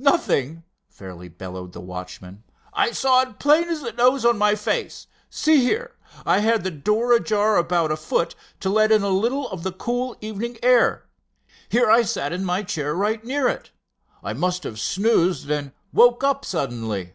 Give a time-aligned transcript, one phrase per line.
[0.00, 2.42] "Nothing!" fairly bellowed the watchman.
[2.72, 5.06] "I saw it plain as the nose on my face.
[5.30, 9.48] See here, I had the door ajar about a foot to let in a little
[9.48, 11.04] of the cool evening air.
[11.68, 13.70] Here I sat in my chair right near it.
[14.24, 17.12] I must have half snoozed and woke up suddenly.